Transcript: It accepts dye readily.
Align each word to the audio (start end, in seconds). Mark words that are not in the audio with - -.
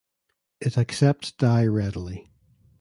It 0.59 0.79
accepts 0.79 1.31
dye 1.31 1.63
readily. 1.67 2.31